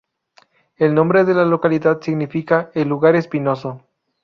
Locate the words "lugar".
2.89-3.15